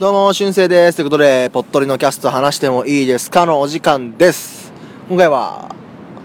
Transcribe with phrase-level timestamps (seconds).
[0.00, 0.96] どうも、しゅんせいです。
[0.96, 4.72] ということで、ぽっとりのキャスト話してもいいですかのお時間です。
[5.10, 5.74] 今回は、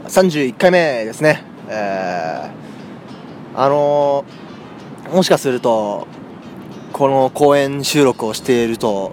[0.07, 1.44] 31回目ですね。
[1.68, 6.07] えー、あのーもしかすると、
[6.93, 9.11] この公演収録をしていると、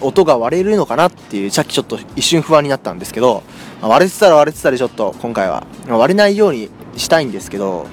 [0.00, 3.42] 音が割れるのかなっていう、さっきちょっと一瞬不安になったんですけど、
[3.82, 7.86] まあ割れてたら割れてたでちょっと今回は、割れないようにしたいんですけど、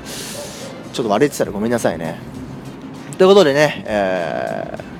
[0.94, 2.17] ちょっと割れてたらごめんなさいね。
[3.17, 4.94] ということでね、えー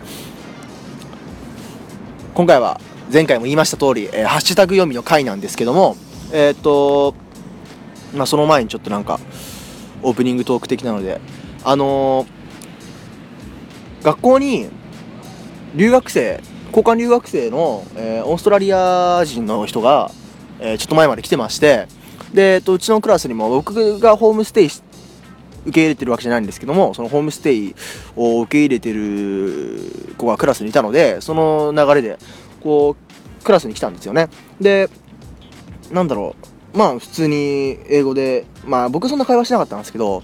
[2.34, 5.96] 今回は前回も言いました通り、えーハッシュタグ読みの回なんですけども、
[6.32, 7.14] えーっと、
[8.16, 9.20] まあ、その前にちょっとなんか、
[10.02, 11.22] オープニングトーク的なので、
[11.64, 12.28] あのー
[14.04, 14.68] 学校に
[15.76, 16.42] 留学生、
[16.76, 20.10] 交換留学生の、えーオーストラリア人の人が、
[20.60, 21.88] えーちょっと前まで来てまして、
[22.34, 24.82] で、えっと、うちのクラスにも僕がホームステイし
[25.64, 27.76] 受け入れてるわけじゃないんですけどもそのホームステイ
[28.16, 32.18] を受け入れてる子がクラスにいたのでその流れで
[32.62, 34.30] こうクラスに来たんですよね。
[34.60, 34.90] で
[35.92, 36.36] なんだろ
[36.74, 36.78] う。
[36.78, 40.24] まあ普通に英語でまあ僕そんな会話しなかったんですけど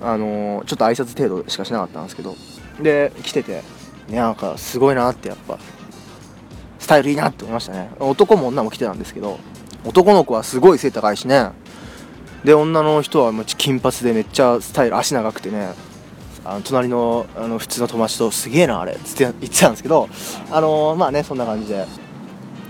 [0.00, 2.36] あのちょっと挨拶程度しかしなかったんですけど
[2.80, 3.62] で来てて
[4.08, 5.58] ねなんかすごいなってやっぱ
[6.78, 7.90] スタイルいいなって思いましたね。
[7.98, 9.38] 男も女も来てたんですけど
[9.84, 11.50] 男の子はすごい背高いしね。
[12.44, 15.72] で女の人は金髪でめっちゃスタイル足長くてね
[16.44, 20.08] あの隣のあの普通の友達と「すげえなあれ」っつって言ってたんですけど
[20.50, 21.86] あのまあねそんな感じで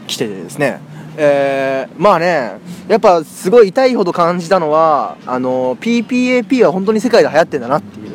[0.07, 0.81] 来ててですね。
[1.17, 8.13] えー、まあねやっぱすごい痛いほど感じたのはあの PPAP は本当に世界で流行ってんだなっていう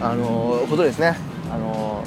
[0.00, 1.16] あのことですね。
[1.52, 2.04] あの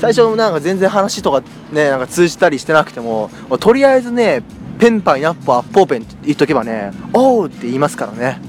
[0.00, 3.30] 最初なんか全然話とかねなんか通じたりしてなくても
[3.60, 4.42] とりあえずね
[4.78, 8.40] ペンパイナップアッポーペンって言っとけばねおうって言いますからね。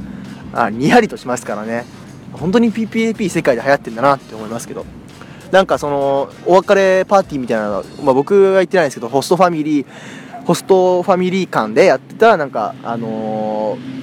[0.53, 1.85] あにやりとしますからね。
[2.33, 4.85] 本当に PPAP 世界で流行ってんだなって思いますけど。
[5.51, 9.85] なんかそのお別れパーティーみたいなの、まあ、僕が言ってないんですけどホストファミリー
[10.43, 13.97] ホストファミリー間でやってたなんかあのー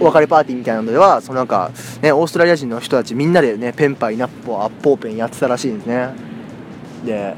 [0.00, 6.10] お別れパーティーみたいなのではそのなんかねオーストラリア人の人たちみんなでねペンパイナップアッポーペンやってたらしいんですね。
[7.04, 7.34] で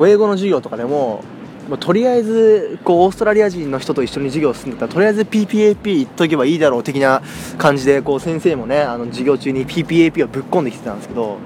[0.00, 1.24] 英語の授業とかでも
[1.68, 7.22] まあとりあえずこうオーストラリア人の人と一緒に授業をするんだったらとりあえず PPAP 言っとけばいいだろう的な
[7.58, 11.38] 感じでこう先生もねあの授業中に PPAP をぶっ込んできてたんですけど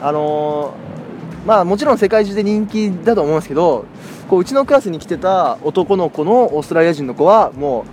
[0.00, 0.98] あのー
[1.46, 3.86] まあもちろん世界中で人気だと思うんですけど
[4.28, 7.86] こううちのクラスに来てた男の子のオーストラリア人の子はも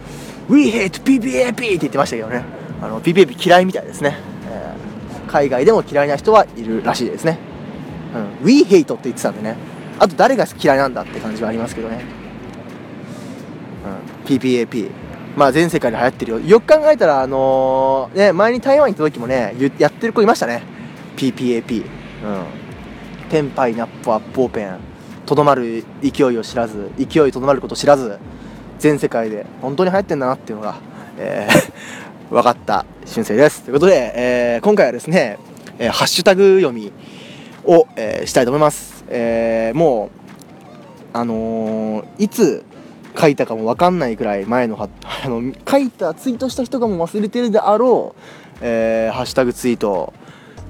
[0.50, 2.44] う「We hate PPAP!」って言ってましたけどね。
[2.82, 4.18] あの PPAP 嫌いみたいですね、
[4.50, 7.40] えー海外でも嫌いな人はいるらしいですね。
[8.42, 9.56] うん、We hate って言ってたんでね。
[10.00, 12.04] あと誰が嫌いなんだって感じはありますけどね、
[14.26, 14.92] うん、PPAP
[15.36, 16.40] まあ全世界で流行ってるよ。
[16.40, 20.64] よく考えたらあのーね前に台湾行った時もねやってる子いましたね。
[21.18, 21.90] PPAP うん。
[23.30, 24.80] ペンパイナップアッポーペン。
[25.26, 28.20] とどまる勢いを知らず勢いとどまること知らず
[28.78, 30.76] 全世界で本当に流行ってんだなっていうのが、
[31.18, 31.74] えー
[32.30, 33.64] 分かった新生です。
[33.64, 35.38] ということで、えー今回はですね、
[35.80, 36.92] えーハッシュタグ読み
[37.66, 42.64] を、えーしたいと思います、えーもうあのーいつ
[43.18, 44.90] 書いたかも分かんないくらい前のあ
[45.30, 48.22] の書いたツイートした人がも忘れてるであろう、
[48.62, 50.14] えーハッシュタグツイート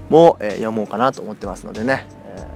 [0.09, 2.47] も、えー読もうかなと思ってますのでね、え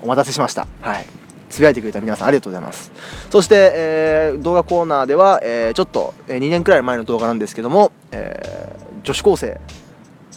[0.00, 0.66] ーお待たせしました。
[0.80, 1.06] はい。
[1.48, 2.90] つぶやいてくれた皆さんありがとうございます。
[3.30, 9.60] そして、えー動画コーナーでは、えーちょっと、え2年くらい前の動画なんですけども、えー女子高生。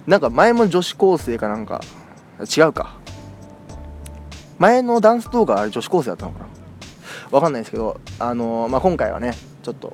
[0.05, 1.81] なんか前も女子高生かなんか。
[2.55, 2.97] 違うか。
[4.59, 6.45] 前のダンス動画あれ女子高生だったのかな？
[7.31, 9.93] わかんないですけど、あのまあ、今回はねちょっと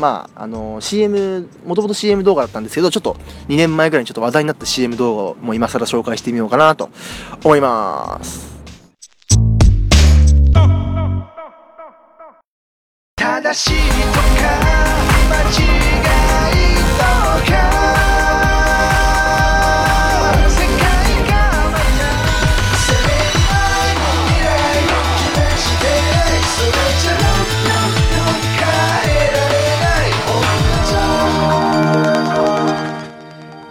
[0.00, 3.14] まああの CM もともと CM 動画だったんですけどちょっと
[3.48, 6.88] 2年前ぐらいにちょっと話題になった CM 動画をもう今更紹介してみようかなと
[7.44, 8.52] 思います。
[13.16, 16.01] 正しいとか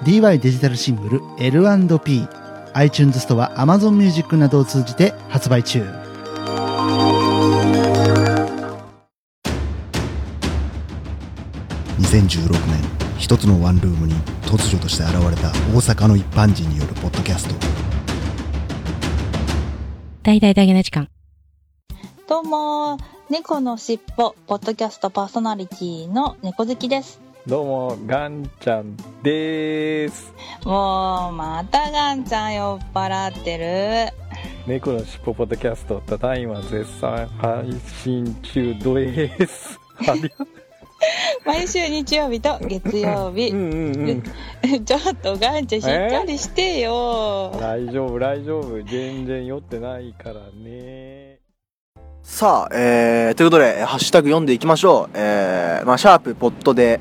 [0.03, 2.27] DY デジタルシングル L&P
[2.73, 5.83] iTunes ストア Amazon Music などを通じて発売中
[11.99, 12.81] 2016年
[13.19, 17.55] 一つのワンルームに突如として現れた大阪の一般人によるポッドキャスト
[20.23, 21.09] 大々大げな時間。
[22.27, 22.97] どうも、
[23.29, 27.30] 猫のしっぽ、ポッドキャストパーソナリティの猫好きです。
[27.47, 30.31] どうも、ガンちゃんでーす。
[30.63, 34.13] もう、またガンちゃん酔っ払ってる。
[34.67, 37.73] 猫のしっぽポッドキャスト、ただいま絶賛配
[38.03, 39.79] 信中です。
[41.43, 43.55] 毎週日曜日と月曜日う。
[43.55, 44.23] んうん
[44.71, 44.85] うん。
[44.85, 47.51] ちょっとガンちゃんしっかりしてよ。
[47.59, 48.83] 大丈夫、大丈夫。
[48.83, 51.39] 全然酔ってないからね。
[52.21, 55.09] さあ、えー、ということで、ハッシュタグ読んでいきましょう。
[55.15, 56.99] えー、まあ、シャープポットで、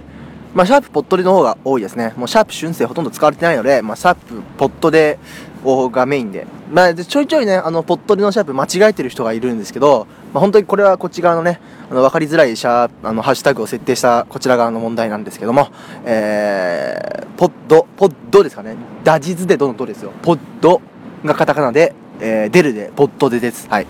[0.54, 2.12] まあ、シャープポットでの方が多いですね。
[2.16, 5.18] もうシャープ春生ほとんど使われてないので、まあ、シャープポットで、
[5.64, 6.46] がメインで。
[6.72, 11.60] まあ、ちょいちょいね、あの、ポットでのシャープ間違えてる人がいるんですけど、まあ、本当にこれはこっち側のね、
[11.90, 15.68] あの、わかりづらいシャープ、あの、ハッシュタグを設定したこちら側の問題なんですけども、
[16.04, 18.76] えー、ポッド、ポッドですかね。
[19.04, 20.12] ダジズでどのどですよ。
[20.22, 20.80] ポッド
[21.24, 23.68] がカタカナで、えー、出るで、ポッドでです。
[23.68, 23.86] はい。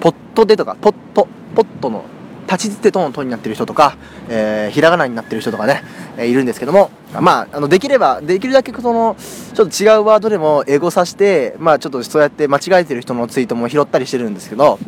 [0.00, 2.04] ポットでとか、ポット、ポットの
[2.50, 3.96] 立ちつてとのとになってる人とか、
[4.28, 5.84] えーひらがなになってる人とかね、
[6.16, 9.16] えーいるんですけども、まあ、あの、できれば、できるだけその、
[9.54, 14.78] ちょっと違うワードでも英語さして、まあ、ちょっとそうやって間違えてる人のツイートも拾ったりしてるんですけど、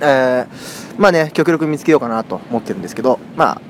[0.00, 0.46] えー
[0.96, 3.60] まあね、極力見つけようかなと思ってるんですけど、まあ、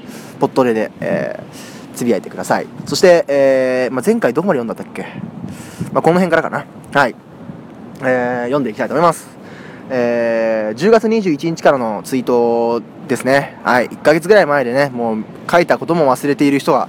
[0.40, 2.66] ポットレで、えーつぶやいてください。
[2.86, 5.06] そして、えーまあ、前回どこまで読んだったっけ？
[5.92, 6.66] まあ、この辺からかな。
[6.92, 7.14] はい。
[8.00, 9.33] えー読んでいきたいと思います。
[9.90, 13.58] えー10月21日からのツイートですね。
[13.62, 13.88] はい。
[13.88, 16.88] 1ヶ月ぐらい前でね、もう書いたことも忘れている人が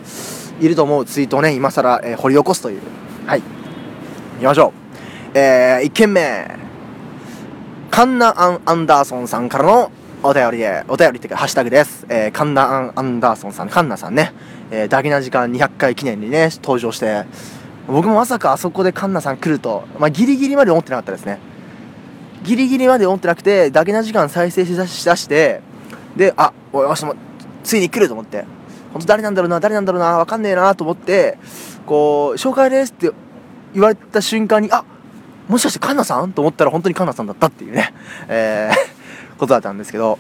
[0.60, 2.82] いると思うツイートをね、今更、えー掘り起こすという。
[3.28, 3.42] はい。
[3.42, 4.74] 行きましょ
[5.34, 5.38] う。
[5.38, 6.58] えー、1件目。
[7.92, 9.92] カンナ・アン・アンダーソンさんからの
[10.24, 12.06] お便りで、お便りっていうか、ハッシュタグです。
[12.10, 14.34] えー、カンナ・アン・アンダーソンさん、カンナさんね、
[14.72, 17.26] えー、ダゲな時間200回記念にね、登場して、
[17.88, 21.40] 僕もまさかあそこでカンナさん来ると、まあ、ギリギリまで思ってなかったですね。
[22.46, 24.76] ギリギリまで思ってなくて、ダゲな時間再生し
[25.06, 25.62] だして、
[26.16, 27.16] で、あ、おい、よし、も
[27.64, 28.46] ついに来ると思って、
[28.94, 31.38] 本当誰なんだろうな、誰なんだろうな、わかんねえなと思って、
[31.86, 33.12] こう、紹介ですって
[33.74, 34.86] 言われた瞬間に、あ
[35.48, 36.32] もしかしてカンナさん？
[36.34, 37.94] と思ったら本当にカンナさんだったっていうね、
[38.28, 40.18] えー、 ことだったんですけど、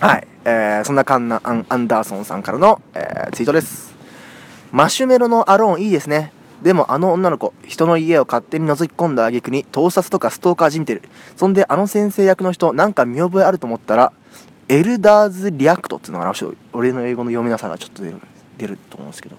[0.00, 3.94] はい、えー、そんなカンナアン・アンダーソンさんからの、えー、ツイートです。
[4.70, 6.32] Marshmello の Alone いいですね。
[6.64, 11.02] でもあの女の子、人の家を勝手に覗き込んだ挙句に盗撮とかストーカーじみてる。
[11.36, 14.14] そんであの先生役の人、なんか見覚えあると思ったら、
[14.68, 18.16] Elders React っていうのがあるちょっと俺の英語の読みなさがちょっと出る
[18.56, 19.36] 出ると思うんですけど。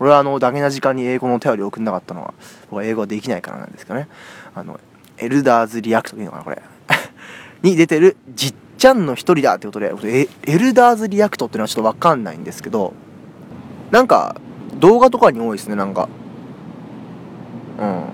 [0.00, 2.34] 俺はあの、ダゲな時間に英語のお便りを送んなかったのは、
[2.68, 4.08] 僕は英語ができないからなんですけどね。
[4.52, 4.80] あの、
[5.18, 6.60] Elders React っていうのかな、これ。
[7.62, 9.94] に出てる、じっちゃんの一人だってことで、
[10.42, 12.92] Elders React っていうのはちょっとわかんないんですけど、
[13.92, 14.34] なんか、
[14.80, 16.08] 動画とかに多いですね、なんか。
[17.78, 18.04] うん。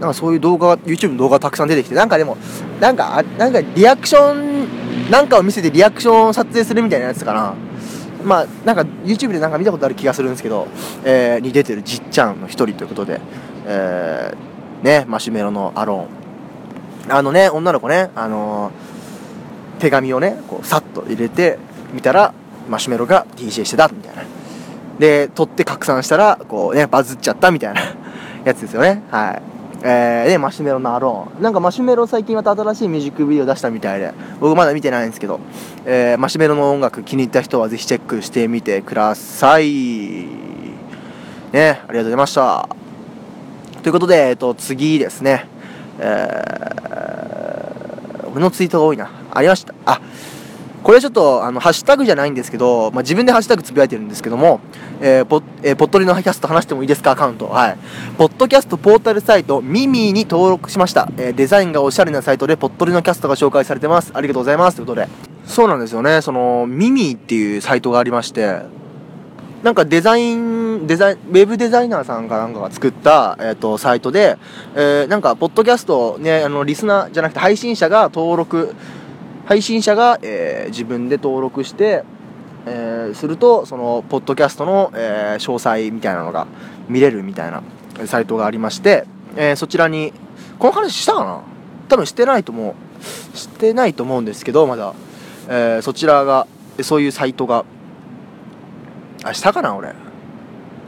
[0.00, 2.36] なんかそういう動画、YouTube の動画がたくさん出てきて、なんかでも、
[2.80, 7.54] なんか、なんかリアクション、なんかを見せてリアクションを撮影するみたいなやつかな。
[8.24, 10.66] まあ、なんか YouTube でなんか見たことある気がするんですけど、
[11.04, 13.20] えーに出てるじっちゃんの一人ということで、
[13.66, 17.16] えーね、 Marshmello のアローン。
[17.16, 18.98] あのね、女の子ね、あのー
[19.78, 21.58] 手紙をね、こう、さっと入れて
[21.92, 22.34] みたら、
[22.68, 24.24] マシュメロが DJ してたみたいな。
[24.98, 27.80] で、撮って拡散したら、こうね、バズっちゃったみたいな
[28.44, 29.02] やつですよね。
[29.10, 29.42] はい。
[29.82, 31.42] えー、で、マシュメロのアローン。
[31.42, 35.38] なんかマシュメロ最近また新しいミュージックビデオ出したみたいで、僕まだ見てないんですけど、
[35.84, 39.68] えーマシュメロの音楽気に入った人はぜひチェックしてみてください。
[41.52, 42.68] ね、ありがとうございました。
[43.82, 45.46] ということで、えっと、次ですね。
[46.00, 49.08] えー、俺のツイートが多いな。
[49.32, 49.74] ありました。
[49.86, 50.00] あ、
[50.82, 54.60] これちょっと、あの、ハッシュタグじゃないんですけど、まあ、自分でハッシュタグつぶやいてるんですけども、
[55.00, 57.10] えー、ポッ、えーポットリのキャスト話してもいいですか？
[57.12, 57.46] アカウント。
[57.48, 57.78] はい。
[58.16, 61.08] ポッドキャストポータルサイト、ミミーに登録しました。
[61.16, 64.12] えーデザインがおしゃれなサイトで、ポットリのキャストが紹介されてます。
[64.14, 64.76] ありがとうございます。
[64.76, 65.08] ということで。
[65.44, 66.20] そうなんですよね。
[66.20, 68.62] その、ミミーっていうサイトがありまして、
[69.62, 74.38] なんかデザイン、デザイン、ウェブデザイナーさんかなんかが作った、えっ、と、サイトで、
[74.76, 78.74] えーなんか、ポッドキャストね、あの、リスナーじゃなくて配信者が登録、
[79.48, 82.04] 配信者が、えー自分で登録して、
[82.66, 86.46] えーすると、その、ポッドキャストの、えー詳細みたいなのが
[86.86, 87.62] 見れるみたいな
[88.04, 90.12] サイトがありまして、えそちらに、
[90.58, 91.40] この話したかな？
[91.88, 93.34] 多分してないと思う。
[93.34, 94.92] してないと思うんですけど、まだ。
[95.48, 96.46] えーそちらが、
[96.82, 97.64] そういうサイトが、
[99.24, 99.94] あ、したかな俺？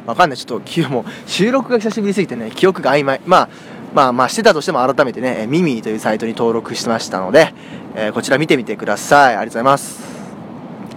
[0.04, 0.36] わかんない。
[0.38, 3.22] ちょっと、きも、収録が久しぶりすぎてね、記憶が曖昧。
[3.24, 3.48] まあ、
[3.94, 7.52] まあまあ、してたとしても改めてね、ミミーというサイトに登録しましたので、
[7.96, 9.36] えーこちら見てみてください。
[9.36, 10.00] ありがとうございます。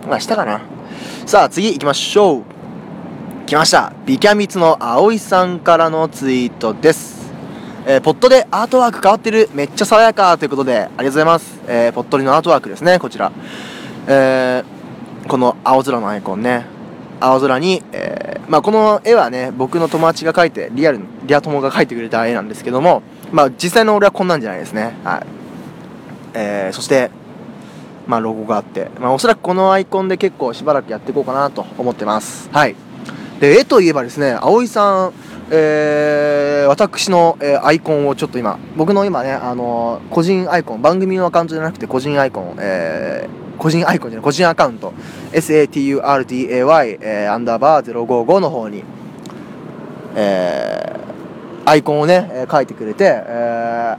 [0.07, 0.61] まあ、したかな。
[1.25, 2.43] さあ、次行きましょう。
[3.47, 3.93] 来ました。
[4.05, 7.31] ビキャミツの葵さんからのツイートです。
[7.87, 9.49] えーポットでアートワーク変わってる。
[9.53, 11.59] めっちゃ爽やかということで、ありがとうございます。
[11.67, 13.31] えーポットリのアートワークですね、こちら。
[14.07, 16.65] えーこの青空のアイコンね。
[17.19, 23.01] 青空に、えーまあ、この絵はね僕の友達が描いてリアルリア友が描いてくれた絵なんですけども、
[23.31, 24.95] まあ、実際の俺はこんなんじゃないですね。
[25.03, 25.25] はい、
[26.33, 27.11] えーそして
[28.05, 32.49] まあロゴがあって、まあ、おそらくこのアイコンで結構しばらくやっていこうかなと思ってます。
[32.51, 32.75] はい。
[33.39, 35.13] で絵といえばですね葵さん
[35.49, 44.93] えー私の、えーアイコンをちょっと今僕の今ねあのー個人アイコン番組のアカウントじゃなくて個人アイコン、えー個人アイコンじゃない個人アカウント。
[45.31, 48.83] SATURDAY、えーアンダーバー055の方に、
[50.15, 51.03] えー
[51.65, 53.95] アイコンをね、えー書いてくれて、え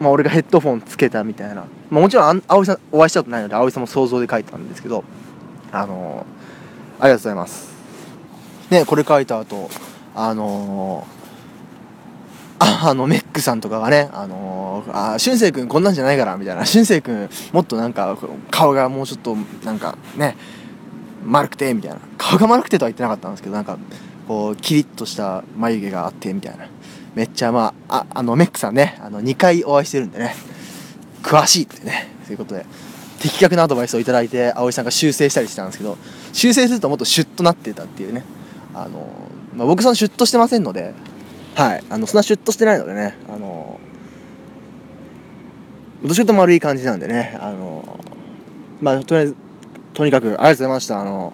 [0.00, 5.04] ーまあ、俺がヘッドフォンつけたみたいな、まあ、もちろんあん葵さんお会いしたことないので葵さんも想像で書いたんですけど
[5.72, 7.72] あのーありがとうございます。
[8.70, 9.70] ねこれ書いた後
[10.14, 11.24] あのー
[12.58, 16.64] ああのメックさんとかがね、あのー、あ俊く君こんなんじゃないからみたいな。
[16.64, 18.16] 俊く君もっとなんか
[18.50, 20.36] 顔がもうちょっとなんかね
[21.24, 21.98] 丸くてみたいな。
[22.18, 23.78] 顔が丸くてとは言ってなかったんですけどなんか
[24.28, 26.68] こうキリッとした眉毛があってみたいな。
[27.14, 30.34] めっちゃまあああのメックさんねあの2回お会いしてるんでね。
[31.22, 32.08] 詳しいってね。
[32.26, 32.66] ということで
[33.20, 35.96] 的確なアドバイスをいただいて葵さんが修正したりしてたんですけど
[36.32, 38.24] 修正するともっとシュッとなってたっていうね。
[38.74, 39.08] あの、
[39.54, 40.92] まあ、僕そのシュッとしてませんので
[41.54, 41.84] はい。
[41.88, 43.16] あのそんなシュッとしてないのでね。
[43.28, 43.53] あの
[46.02, 48.00] どっちかというと丸い感じなんでねあの
[48.80, 49.36] まあとりあえず
[49.94, 51.00] とにかくありがとうございました。
[51.00, 51.32] あの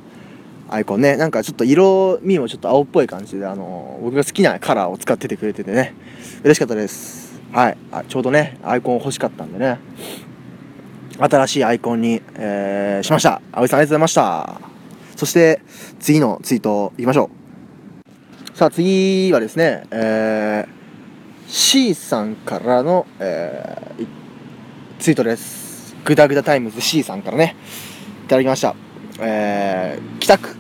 [0.69, 1.17] アイコンね。
[1.17, 5.95] なんかちょっと色味もちょっと青っぽい感じであの僕が好きなカラーを使っててくれててね。
[6.45, 7.41] 嬉しかったです。
[7.53, 7.79] はい。
[7.91, 9.79] あちょうどねアイコン欲しかったんでね。
[11.19, 13.43] 新しいアイコンに、えーしました。
[13.51, 14.61] 葵さんありがとうございました。
[15.17, 15.61] そして
[15.99, 17.31] 次のツイートいきましょ
[18.55, 18.57] う。
[18.57, 20.81] さあ次はですね、えー
[21.49, 24.20] C さんからの、えー
[25.01, 25.97] ツイートです。
[26.05, 27.57] グダグダタイムズ C さんからね。
[28.27, 28.77] いただきました。
[29.19, 30.57] えー帰宅。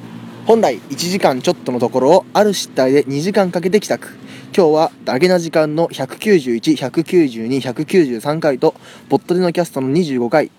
[0.47, 4.17] 本来1時間ちょっとのところをある失態で2時間かけて帰宅。
[4.57, 8.75] 今日はダゲな時間の191、192、193回と
[9.11, 10.51] ポットでのキャストの25回。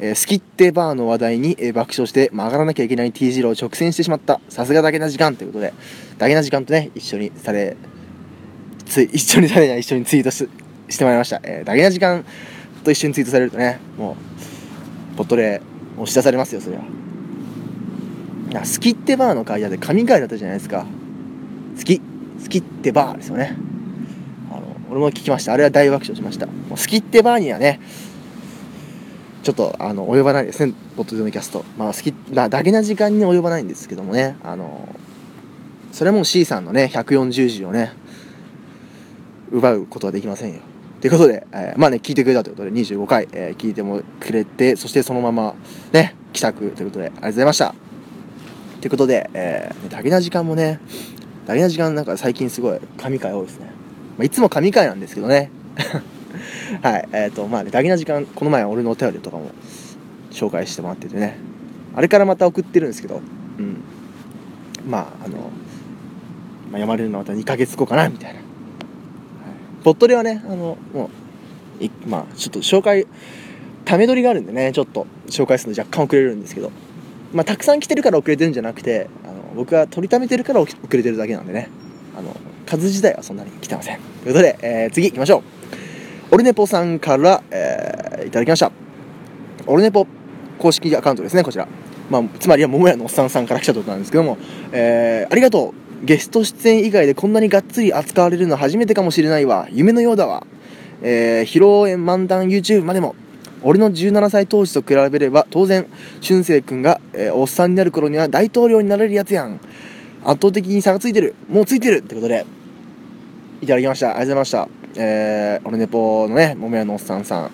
[0.00, 4.38] えースキッテバーの話題に、えー爆笑して曲がらなきゃいけない T 字路を直進してしまった。
[4.50, 5.72] さすがダゲな時間ということで
[6.18, 7.78] ダゲな時間とね一緒にされ
[8.84, 10.46] つ一緒にされない一緒にツイートし
[10.90, 12.22] してもらいました、えー、ダゲな時間
[12.84, 14.16] と一緒にツイートされるとねも
[15.12, 15.60] うポットで
[15.96, 16.82] 押し出されますよそれは。
[18.50, 20.86] いやスキッテバーの会だって神回だったじゃないですか。
[21.76, 22.00] スキ。
[22.38, 23.56] スキッテバーですよね。
[24.50, 25.52] あの俺も聞きました。
[25.52, 26.46] あれは大爆笑しました。
[26.46, 27.80] もうスキッテバーにはね
[29.42, 31.64] ちょっとあの及ばないですねポッドでのキャスト。
[31.76, 34.36] まあ好きだだけな時間に及ばないんですけどもね。
[34.44, 34.88] あの
[35.90, 37.92] それも C さんのね140字をね
[39.50, 40.60] 奪うことはできませんよ。
[41.04, 45.54] ということで、えーまあね聞いてくれたということで25回、えー聞いてもくれてそしてそのまま
[45.92, 47.74] ね帰宅ということでありがとうございました。
[48.80, 50.80] ということで、えー、ダゲな時間もね
[51.44, 53.66] ダゲな時間なんか最近すごい神回多いですね、
[54.16, 55.50] まあ、いつも神回なんですけどね。
[56.80, 59.50] はいえっ、とまあねダゲな時間この前俺のお便りとかも
[60.30, 61.36] 紹介してもらっててね。
[61.94, 63.20] あれからまた送ってるんですけど
[63.58, 63.82] うん。
[64.88, 65.50] まああの、まあ、
[66.72, 68.40] 読まれるのはまた2ヶ月後かなみたいな、
[69.84, 71.10] はい、ポットではねあのも
[71.80, 73.06] ういまあちょっと紹介
[73.84, 76.70] ため撮りがあるんでねちょっと紹介するの若干遅れるんですけど。
[77.32, 81.68] まあたくさん来てるから遅れてるんじゃなくてあの僕は撮りためてるから遅れてるだけなんでね。
[82.16, 83.98] あの数自体はそんなに来てません。
[84.22, 85.42] ということで、えー次行きましょ
[86.30, 86.34] う。
[86.34, 88.70] オルネポさんから、えーいただきました。
[89.66, 90.06] オルネポ
[90.58, 91.66] 公式アカウントですねこちら、
[92.08, 94.38] まあ、つまりは桃屋のおっさんさんから来たことなんですけども、
[94.72, 95.83] えーありがとう。
[96.04, 99.66] ゲスト出演以外でこんなにがっつり扱われるの初めてかもしれないわ。
[99.70, 100.46] 夢のようだわ。
[101.02, 103.14] えー、披露宴漫談 YouTube までも。
[103.62, 105.86] 俺の17歳当時と比べれば当然
[106.20, 109.58] 俊く君が、えーおっさんになる頃には大統領になれるやつやん。
[110.22, 111.34] 圧倒的に差がついてる。
[111.48, 111.98] もうついてる。
[111.98, 112.44] ってことで。
[113.62, 114.10] いただきました。
[114.10, 114.68] ありがとうございました。
[114.96, 117.50] えー、オルネポのね桃屋のおっさんさん。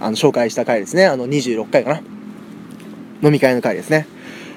[0.00, 1.06] あの紹介した回ですね。
[1.06, 2.02] あの26回かな。
[3.22, 4.08] 飲み会の回ですね。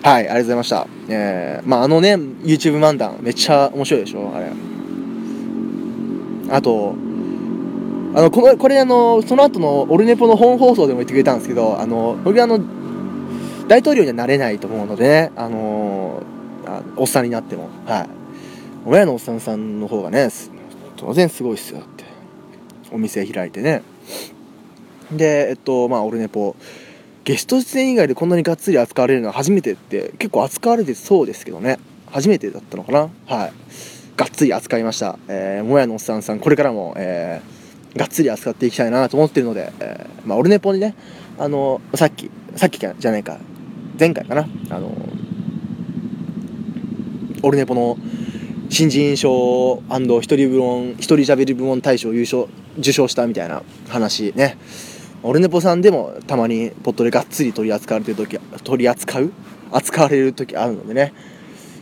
[0.03, 0.87] はいありがとうございました。
[1.09, 4.51] えー、まああのね YouTube 漫談めっちゃ面白いでしょあれ。
[6.49, 6.95] あと
[8.15, 12.59] あのこのこれあのその後のオルネポの本放送でも言ってくれたんですけどあの僕あの
[13.67, 16.23] 大統領にはなれないと思うのでねあの
[16.65, 17.69] あおっさんになっても。
[17.85, 18.09] はい。
[18.85, 20.29] 親のおっさんさんの方がね
[20.95, 22.05] 当然すごいっすよって。
[22.91, 23.81] お店開いてね。
[25.11, 26.55] でえっとまあオルネポ
[27.27, 31.77] ゲスト出演以外でこんなにがっつり扱われるのは初めてって結構扱われてそうですけどね。
[32.09, 33.09] 初めてだったのかな。
[33.25, 33.53] はい。
[34.15, 37.57] がっつり扱いました、えー、もやのおっさんさんこれからも、えー
[37.97, 40.95] がっつり扱っていきたいなと思ってるので、えーまあ、オルネポにね
[41.37, 43.39] あのさっきさっきじゃないか。
[43.99, 44.47] 前回かな。
[44.69, 44.95] あの
[47.43, 47.97] オルネポの
[48.69, 49.81] 新人賞
[50.21, 52.47] 一人部門一人喋り部門大賞優勝
[52.79, 54.57] 受賞したみたいな話ね。
[55.23, 59.31] オルネポさんでもたまにポットでがっつり取り扱われてる時取り扱う？
[59.71, 61.13] 扱われる時あるのでね。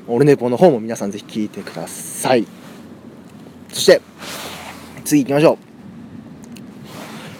[0.07, 2.45] オルネポの方も皆さんぜひ聞いてください。
[3.69, 4.01] そして
[5.03, 5.57] 次行きましょう。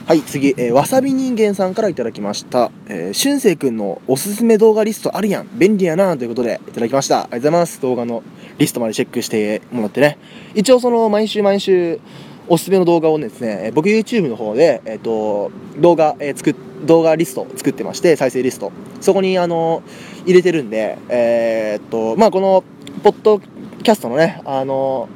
[0.08, 5.50] はい次、えーわさび人間さんからいただきました、えー、しゅんせいくんのおすすめ動画リストあるやん。
[5.58, 7.22] 便利やなということでいただきました。
[7.22, 7.82] ありがとうございます。
[7.82, 8.22] 動画の
[8.60, 10.20] リストまでチェックしてもらってね。
[10.54, 12.00] 一応その毎週毎週
[12.48, 18.72] おすすめの動画をですね僕 YouTube の方で、えっと動画、えー作動画リスト作ってまして再生リスト。
[19.02, 19.82] そこにあの
[20.26, 22.64] 入れてるんでえーっとまあこの
[23.04, 25.10] ポッドキャストのねあの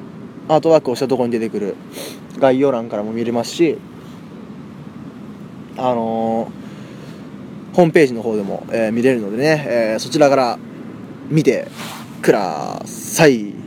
[0.48, 1.76] アートワークをしたところに出てくる
[2.40, 3.78] 概要欄からも見れますし
[5.78, 6.52] あの
[7.74, 10.60] ホームページの方でも、えー見れるのでね、えーそちらから
[11.30, 11.68] 見て
[12.22, 13.59] ください。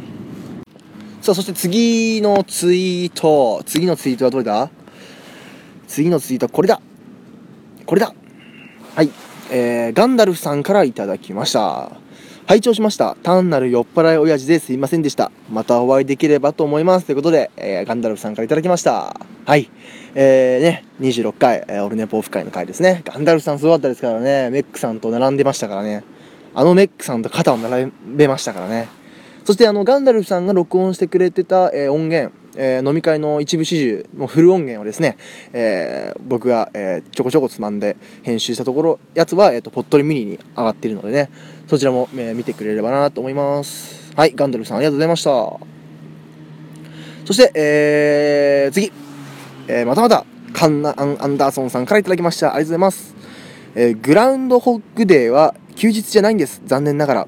[1.22, 4.68] さあそして次のツイート次のツイートはどれだ？
[5.86, 6.80] 次のツイートはこれだ。
[7.86, 8.12] これだ。
[8.96, 9.10] はい、
[9.52, 11.92] えーガンダルフさんからいただきました。
[12.46, 13.14] 拝聴しました。
[13.22, 15.30] 単なる酔っ払い親父ですいませんでした。
[15.48, 17.06] またお会いできればと思います。
[17.06, 19.14] ということで、えーガンダルフさんからいただきました。
[19.46, 19.70] はい。
[20.16, 23.02] えー、ね26回、えーオルネポオフ会の回ですね。
[23.04, 24.50] ガンダルフさんすごかったですからね。
[24.50, 26.02] メックさんと並んでましたからね。
[26.52, 28.88] あのメックさんと肩を並べましたからね。
[29.44, 35.16] そしてあのガンダルフさんが録音してくれてた、えー音源、えー飲み会の一部始終のフル音源をですね、
[35.52, 41.30] えー僕が、えーちょこちょこつまんで編集したところやつは、えー、とポットリミニに上がっているのでね
[41.66, 44.14] そちらも、えー見てくれればなと思います。
[44.14, 45.30] はいガンダルフさんありがとうございました。
[47.24, 48.92] そして、えー次、
[49.66, 52.54] えーまたまたカンナ・アン・アンダーソンさんからいただきました。
[52.54, 53.14] ありがとうございます、
[53.74, 56.62] えーグラウンドホッグデーは休日じゃないんです。
[56.64, 57.26] 残念ながら。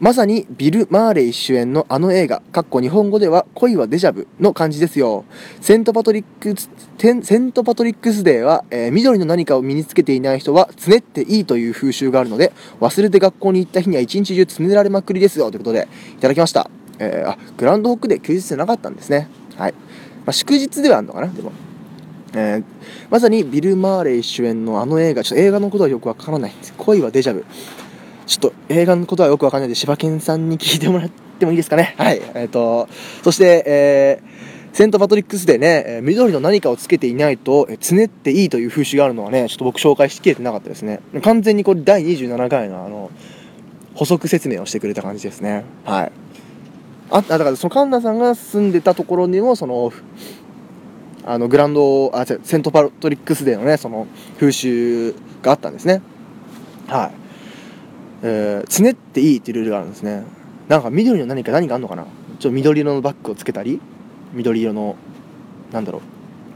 [0.00, 5.24] まさにビル・マーレイ主演のあの映画、かっこ日本語では恋はデジャブの感じですよ。
[5.60, 15.50] セントパトリックス、テンセントパトリックスデーは、えー緑の何かを身につけていない人はつねっていいという風習があるので、忘れて学校に行った日には一日中つねられまくりですよ。
[15.50, 16.68] ということで、いただきました。
[16.98, 19.28] えーあ、 Groundhog Day 休日じゃなかったんですね。
[19.56, 19.72] はい。
[19.72, 19.78] ま
[20.30, 21.52] あ、祝日ではあるのかな、でも。
[22.34, 22.64] えー
[23.10, 26.52] まさにビル・マーレイ主演のあの映画、ちょっと映画のことはよくわからない。
[26.78, 27.44] 恋はデジャブ。
[28.26, 31.94] ちょっと映画のことはよくわかんないので、柴犬さんに聞いてもらってもいいですかね？
[31.98, 32.22] はい。
[32.34, 32.88] えっ、と、
[33.22, 41.00] そして、えーセントパトリックスでね、えー緑の何かをつけていないと、えーつねっていいという風習があるのはね、ちょっと僕紹介しきれてなかったですね。
[41.22, 43.10] 完全にこれ第27回のあの、
[43.94, 45.64] 補足説明をしてくれた感じですね。
[45.84, 46.12] はい。
[47.10, 49.92] あ、だからそのカンナさんが住んでたところにも、その、
[51.26, 54.06] あのグランドあセントパトリックスデーのねその
[54.38, 56.02] 風習があったんですね
[56.86, 57.23] はい
[58.26, 60.24] えー、つねっていいっていうルールがあるんですね。
[60.68, 62.04] なんか緑の何か何かあんのかな？
[62.04, 63.80] ちょっと緑色のバッグをつけたり
[64.32, 64.96] 緑色の
[65.72, 66.02] なんだろう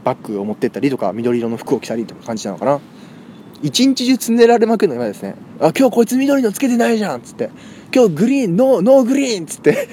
[0.03, 2.79] バッグを持ってったりとか緑色の服を着たりとか感じなのかな？
[3.61, 5.35] 一日中つねられまくるの今ですね。
[5.59, 7.51] あ今日こいつ緑のつけてないじゃんっつって。
[7.93, 9.87] 今日グリーンノーノーグリーンっつって。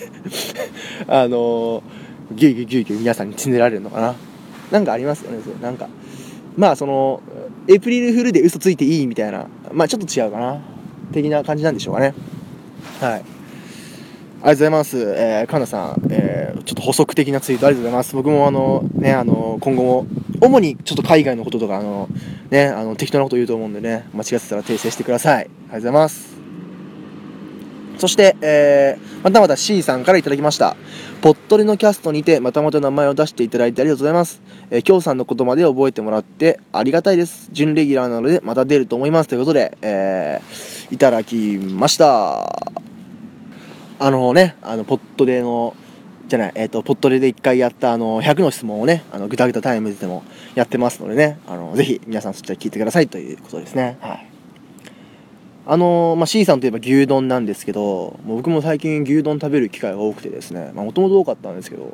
[1.09, 1.83] あのー、
[2.35, 4.15] ギュギュギュギュ皆さんにつねられるのかな？
[4.71, 5.89] なんかありますよねそなんか
[6.57, 7.21] まあその
[7.69, 9.47] エイプリルフールで嘘ついていいみたいな。
[9.73, 10.76] まあちょっと違うかな。
[11.12, 12.14] 的な感じなんでしょうかね。
[13.01, 13.12] はい。
[13.12, 18.16] ありがとうございます、えー、かなさん、えーちょっと補足的なツイートありがとうございます。
[18.16, 20.07] 僕もあのねあの今後も
[20.40, 22.09] 主にちょっと海外のこととかあの
[22.51, 25.45] ねあの適当なこと言うと思うんでね間違ってたら訂正してください。
[25.45, 26.46] ありがとうございます。
[27.99, 30.77] そして、えーまたまた C さんからいただきました。
[31.21, 34.41] ポットレのキャストにてまたまた名前を出していただいてありがとうございます。
[34.71, 37.49] えー、きょうさんのことまで覚えてもらってありがたいです。
[37.51, 39.29] 準レギュラーなのでまた出ると思います。
[39.29, 42.45] ということで、えーいただきました。
[43.99, 45.75] あのね、あの、ポットレの、
[46.29, 50.23] じゃない、えっ、と、ポットレで一回やった、あの、100の質問をね、あの、ぐたぐたタイムでも
[50.55, 53.97] やってますのでね、あの、ぜひ皆さんそちら聞いてくださいということですね。
[54.01, 54.36] はい。
[55.69, 61.93] あのまあ、C さんといえば牛丼なんですけどもう僕も最近牛丼食べる機会が多くてですねもともと多かったんですけど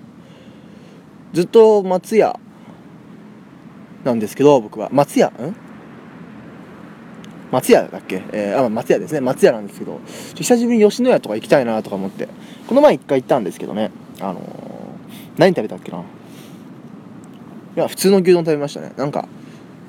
[1.32, 2.38] ずっと松屋
[4.04, 4.90] なんですけど僕は。
[4.92, 5.28] 松屋？
[5.28, 5.56] ん？
[7.50, 9.20] 松屋だっけ、えーあ松屋ですね。
[9.20, 10.00] 松屋なんですけど
[10.34, 12.28] 久しぶりに吉野家とか行きたいなとか思って
[12.66, 14.42] この前一回行ったんですけどねあのー
[15.38, 15.98] 何食べたっけな？
[15.98, 16.02] い
[17.76, 18.92] や普通の牛丼食べましたね。
[18.98, 19.26] なんか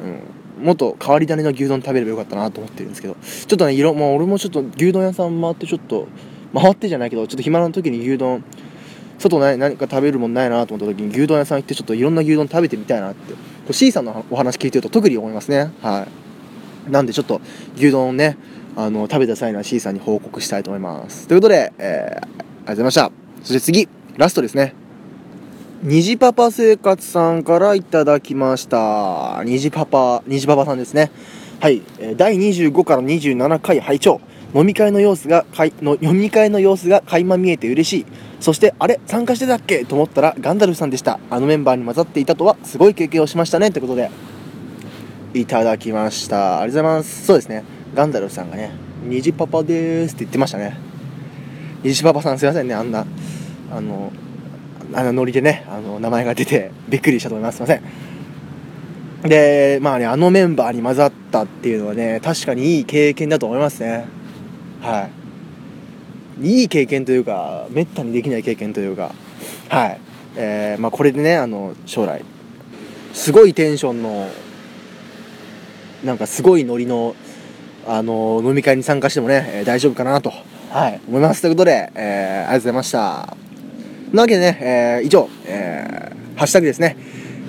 [0.01, 0.19] うん
[0.63, 6.07] もっと変わり種の牛丼食べればよかったなと思ってるんですけどちょっとね色、まあ、俺もちょっと牛丼屋さん回ってちょっと
[6.53, 8.43] 回ってじゃないけどちょっと暇な時に牛丼
[9.19, 16.07] 外何何か食べるもんないなと思った時に牛丼屋さん行ってちょっといろんな牛丼食べてみたいなってこれ C さんのお話聞いてると特に思いますねは
[16.87, 17.41] いなんでちょっと
[17.75, 18.37] 牛丼をね
[18.75, 23.11] あの食べた際には C さんに報告したいと思いますということで、えーありがとうございました。
[23.43, 24.73] そして次、ラストですね。
[25.85, 29.43] 虹パパ生活さんからいただきました。
[29.43, 31.11] 虹パパ、虹パパさんですね。
[31.59, 31.81] はい、
[32.15, 34.21] 第25から27回拝聴
[34.55, 38.05] 飲み会の様子がかいの飲み会の様子が垣間見えて嬉しい。
[38.39, 39.83] そしてあれ参加してたっけ？
[39.83, 41.19] と思ったらガンダルフさんでした。
[41.29, 43.69] あのメンバーに混ざっていたとはすごい経験をしましたね。
[43.69, 44.09] ということで
[45.33, 46.61] いただきました。
[46.61, 47.25] ありがとうございます。
[47.25, 47.65] そうですね。
[47.93, 48.71] ガンダルフさんがね
[49.03, 50.77] 「虹パパでーす」って言ってましたね。
[51.83, 52.73] 虹パパさんすいませんね。
[52.73, 53.05] あんな
[53.69, 54.13] あの
[54.93, 57.57] あのノリでねあの名前が出てびっくりしたと思います。
[57.57, 57.81] すいません。
[59.29, 64.05] でまあねあのメンバーに混ざったっていうのはね確かにいい経験だと思いますね。
[64.81, 65.09] は
[66.41, 66.47] い。
[66.47, 69.13] いい経験というかめったにできない経験というか。
[69.69, 69.99] はい。
[70.35, 72.23] えーまあこれでねあの将来
[73.13, 74.27] すごいテンションの
[76.03, 77.15] なんかすごいノリの
[77.87, 80.33] あの飲み会に参加してもね、えー大丈夫かなと、
[80.71, 81.41] はい、思います。
[81.41, 83.42] ということで、えーありがとうございました。
[84.13, 86.97] なわけでね、えー以上、えーハッシュタグですね。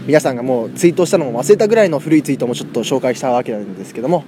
[0.07, 4.25] 皆さんがもうツイートしたのも忘れたぐらいの古いツイートもちょっと紹介したわけなんですけども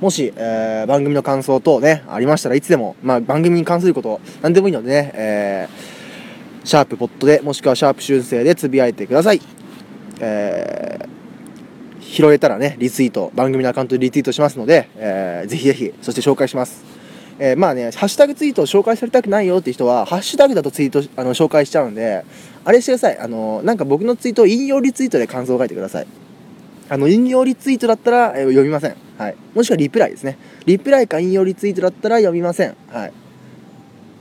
[0.00, 9.40] もし、えー番組の感想等ねありましたらいつでも、まあ、番組に関すること何でもいいのでね、えーシャープポットでもしくはシャープ修正でつぶやいてください、
[10.20, 11.08] えー
[12.00, 16.97] 拾えたらねリツイート番組のアカウントでリツイートしますので、えーぜひぜひそして紹介します。
[17.40, 22.24] えーまあね、ハッシュタグツイートを紹介されたくないよっていう人は、ハッシュタグだとツイートあの紹介しちゃうんで、
[22.64, 23.18] あれしてください。
[23.18, 26.06] あの、なんか僕のツイートを引用リツイートで感想を書いてください。
[26.88, 28.96] あの、引用リツイートだったら、えー読みません。
[29.18, 29.36] はい。
[29.54, 30.36] もしくはリプライですね。
[30.66, 32.74] リプライか引用リツイートだったら読みません。
[32.90, 33.12] はい。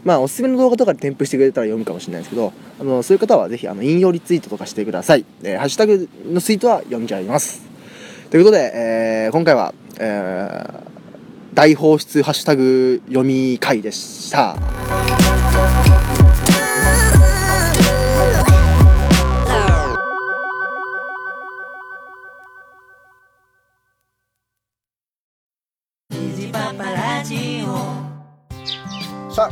[0.04, 5.26] まあ、おすすめの動画とかで添付してくれたら読むかもしれないですけど、あの、そういう方はぜひ、あの、引用リツイートとかしてください。
[5.44, 7.62] えーハッシュタグのツイートは読んじゃいます。
[8.30, 10.97] ということで、えー今回は、えー
[11.58, 14.56] 大放出ハッシュタグ読み会でした。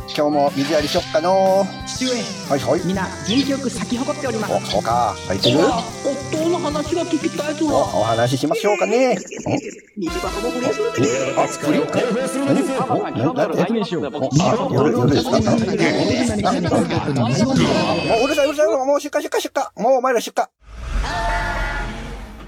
[0.08, 1.66] 今日も水やりしよっかの。
[1.86, 2.12] 父上。
[2.48, 2.86] はいはい。
[2.86, 4.54] みんな元気よく咲き誇っております。
[4.54, 5.14] おそうか。
[5.26, 5.58] 咲いてる？
[5.58, 7.66] 夫の話が聞きたいぞ。
[7.66, 9.18] おお話しましょうかね。
[9.46, 9.50] お？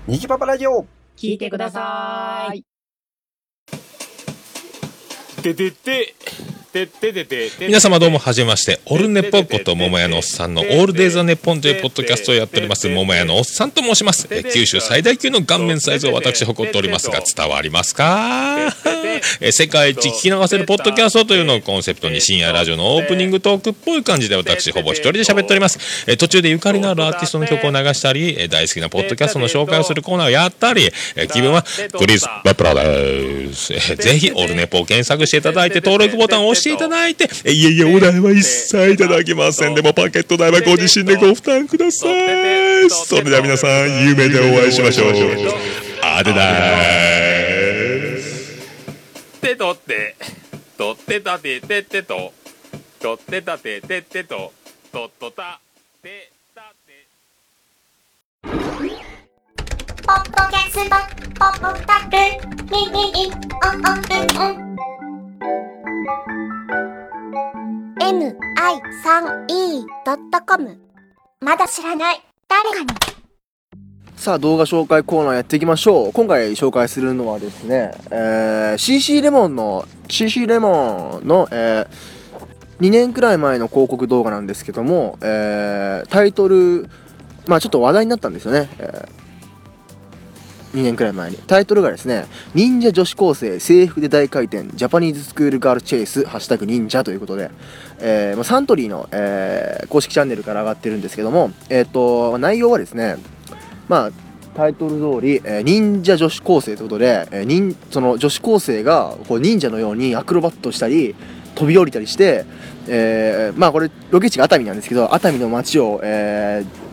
[0.06, 1.50] 虹パパラジオ聞いて？
[1.50, 2.64] ください。
[5.42, 6.14] ててて。
[7.60, 14.28] 皆様どうもはじめまして、オルネポこと桃屋のおっさんのオールデイザネポンというポッドキャストをやっております、桃屋のおっさんと申します。
[14.30, 18.72] え九州最大級の顔面サイズを私誇っておりますが、 伝わりますか？
[19.40, 25.80] え世界一聞き流せるポッドキャストというのをコンセプトに深夜ラジオのオープニングトークっぽい感じで私ほぼ一人で喋っております。
[26.06, 31.64] え途中でゆかりのあるアーティストの曲を流したり、え大好きなポッドキャストの紹介をするコーナーをやったり、え気分は
[31.98, 33.74] クリス・バプラです。
[33.74, 39.74] えぜひオルネポを検索していただいて登録ボタンを押していただいて、えいえいえ、お代は一切いただきません。
[39.74, 42.90] でもパケット代はご自身でご負担ください。
[42.90, 45.12] それでは皆さん、夢でお会いしましょう。
[46.02, 46.36] あでだ。
[46.40, 48.38] ーす。
[49.40, 50.16] てとって
[50.76, 52.32] とってたててってと
[53.00, 54.52] とってたててってと
[54.92, 55.60] とっとた
[56.02, 57.06] てたて
[60.06, 60.96] ポッドキャスト、
[61.38, 62.16] ポッドタル、
[62.70, 64.64] ミミミ、オンオンうん
[66.42, 66.47] うん。
[68.08, 68.38] mi3e.com
[71.40, 72.22] まだ知らない。
[72.48, 72.88] 誰かに。
[74.16, 76.12] さあ動画紹介コーナーやっていきましょう。
[76.12, 81.86] 今回紹介するのはですね、えー CC レモンの CC レモンの、え
[82.80, 86.88] 2年くらい前の広告動画なんですけども、えータイトル
[87.46, 89.06] まあちょっと話題になったんですよね、え
[90.74, 91.36] 2年くらい前に。
[91.46, 97.50] タイトルがですね「忍者女子高生制服で大回転ジャパニーズスクールガールチェイスハッシュタグ忍者」ということで、
[98.00, 103.16] えーサントリーの、えー公式チャンネルから上がってるんですけども、えっと内容はですね
[103.88, 104.10] まあ
[104.54, 111.14] タイトル通り、えー忍者女子高生ということで、えー忍その女子高生がこう忍者のようにアクロバットしたり
[111.54, 112.44] 飛び降りたりして、
[112.86, 116.88] えーまあこれロケ地が熱海なんですけど熱海の街を、えー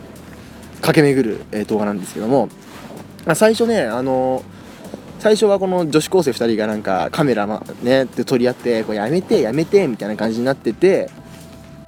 [0.82, 2.48] 駆け巡る、えー動画なんですけども、
[3.34, 4.42] 最初ねあの
[5.18, 11.10] 最初はこの女子高生2人がなんかカメラ、まね、で撮り合ってこうやめてやめてみたいな感じになってて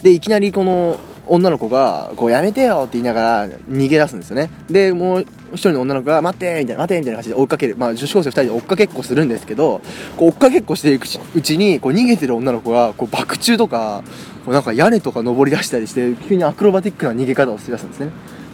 [0.03, 0.99] でいきなりこの
[1.29, 4.51] 女の子がこうやめてよって言いながら逃げ出すんですよね。
[4.71, 7.77] でもう一人の女の子が待ってみたいな待てみたいな感じで追いかける。
[7.77, 9.81] まあ女子高生2人で追っかけっこするんですけど
[10.17, 14.03] こう追っかけっこしていくうちにこう逃げてる女の子がこう爆中とか
[14.45, 18.11] こうなんか屋根とか登り出したりして急にアクロバティックな逃げ方をしだすんですね。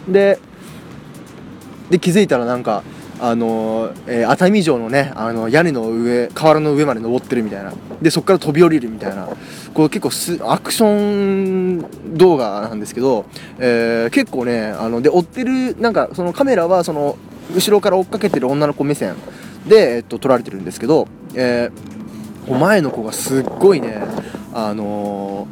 [0.09, 0.39] で
[1.95, 2.83] で気づいたらなんか
[3.21, 7.73] あのえー熱海城のねあの屋根の上瓦の上まで登ってるみたいな。
[8.03, 9.29] でそこから飛び降りるみたいな。
[9.73, 13.27] こう結構すアクション動画なんですけど、
[13.61, 17.17] えー結構ねあので追ってるなんかそのカメラはその
[17.55, 19.15] 後ろから追っかけてる女の子目線
[19.69, 24.03] で、えっと、撮られてるんですけど、えー前の子がすっごいね
[24.53, 25.47] あの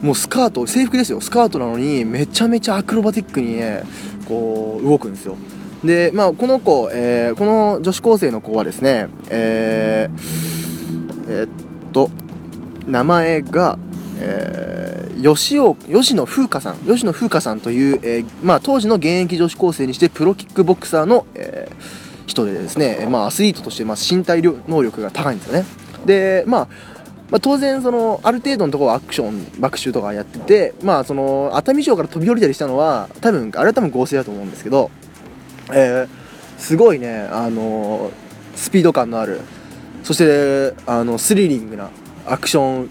[0.00, 1.20] ーもうスカート制服ですよ。
[1.20, 3.82] スカートなのにめちゃめちゃアクロバティックにね
[4.26, 5.36] こう動くんですよ。
[5.84, 11.48] でまあこの子、えーこの女子高生の子はですねえーえーっ
[11.92, 12.10] と
[12.86, 13.78] 名前が、
[14.18, 25.64] えー吉尾吉野風花さん吉野風花さんという、えーまあ、当時の現役女子高生にしてプロキックボクサーの、えー人でですね、まあ、アスリートとして、まあ、身体能力が高いんですよね。
[26.06, 26.68] で、まあ、
[27.30, 34.90] まあ当然そのある程度のところはアクション爆臭とかやっててまあその熱海城から飛び降りたりしたのは多分あれは多分合成だと思うんですけど、
[35.74, 36.22] えー
[36.58, 38.12] すごいねあの
[38.54, 39.40] スピード感のある。
[40.04, 41.90] そしてあのスリリングな
[42.26, 42.90] アクション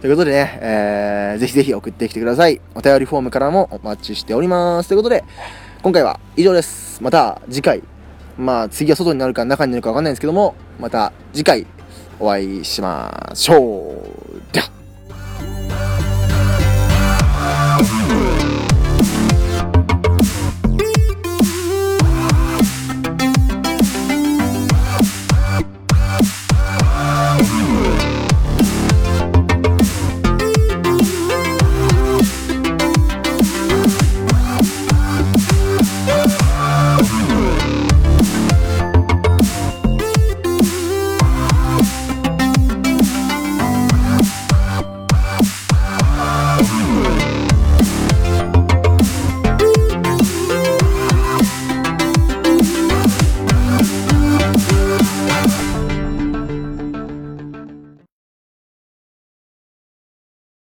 [0.00, 2.60] ということでね、えー、ぜひぜひ送ってきてください。
[2.76, 4.88] お便りフォームからもお待ちしております。
[4.88, 5.24] ということで、
[5.82, 7.02] 今回は以上です。
[7.02, 7.82] また次回、
[8.38, 11.66] まあ次は外になるか中になるかわかんないんですけども、また次回
[12.22, 14.52] お会いしましょう。
[14.52, 14.81] では。